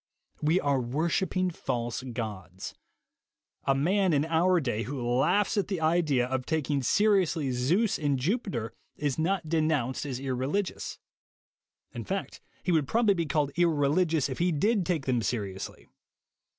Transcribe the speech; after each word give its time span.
We 0.41 0.59
are 0.59 0.81
wor 0.81 1.09
shipping 1.09 1.51
false 1.51 2.01
gods. 2.01 2.73
A 3.65 3.75
man 3.75 4.13
in 4.13 4.25
our 4.25 4.59
day 4.59 4.81
who 4.81 4.99
laughs 5.07 5.57
at 5.57 5.67
the 5.67 5.79
idea 5.79 6.25
of 6.25 6.47
taking 6.47 6.81
seriously 6.81 7.51
Zeus 7.51 7.99
and 7.99 8.17
Jupiter 8.17 8.73
is 8.97 9.19
not 9.19 9.47
denounced 9.47 10.07
as 10.07 10.19
irreligious; 10.19 10.97
in 11.93 12.03
fact, 12.03 12.41
he 12.63 12.71
would 12.71 12.87
probably 12.87 13.13
be 13.13 13.27
called 13.27 13.51
irreligious 13.55 14.27
if 14.27 14.39
he 14.39 14.51
did 14.51 14.87
take 14.87 15.05
them 15.05 15.21
seriously. 15.21 15.87